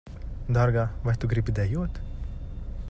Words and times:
Dārgā, 0.57 0.85
vai 1.09 1.15
tu 1.23 1.31
gribi 1.35 1.57
dejot? 1.61 2.03